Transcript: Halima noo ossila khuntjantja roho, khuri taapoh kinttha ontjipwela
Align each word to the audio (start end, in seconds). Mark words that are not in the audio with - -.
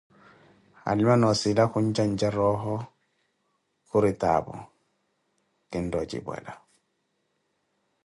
Halima 0.85 1.15
noo 1.17 1.31
ossila 1.35 1.63
khuntjantja 1.71 2.29
roho, 2.37 2.75
khuri 3.89 4.11
taapoh 4.21 4.61
kinttha 5.71 5.97
ontjipwela 6.01 6.51